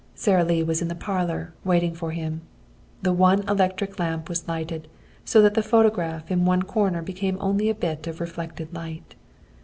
[0.15, 2.41] Sara Lee was in the parlor, waiting for him.
[3.03, 4.87] The one electric lamp was lighted,
[5.23, 9.13] so that the phonograph in one corner became only a bit of reflected light.